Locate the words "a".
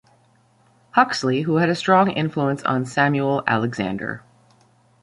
1.69-1.75